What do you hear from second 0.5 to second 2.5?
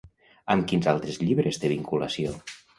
Amb quins altres llibres té vinculació?